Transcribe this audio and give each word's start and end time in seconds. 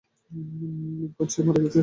Lincoln, 0.99 1.27
সে 1.27 1.39
মারা 1.45 1.59
গেছে। 1.63 1.79